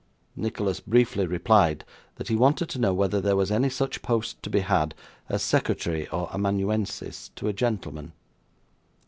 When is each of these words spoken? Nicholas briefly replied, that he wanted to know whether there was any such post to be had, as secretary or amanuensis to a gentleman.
Nicholas 0.35 0.79
briefly 0.79 1.27
replied, 1.27 1.85
that 2.15 2.27
he 2.27 2.35
wanted 2.35 2.67
to 2.67 2.79
know 2.79 2.91
whether 2.91 3.21
there 3.21 3.35
was 3.35 3.51
any 3.51 3.69
such 3.69 4.01
post 4.01 4.41
to 4.41 4.49
be 4.49 4.61
had, 4.61 4.95
as 5.29 5.43
secretary 5.43 6.07
or 6.07 6.27
amanuensis 6.33 7.29
to 7.35 7.47
a 7.47 7.53
gentleman. 7.53 8.11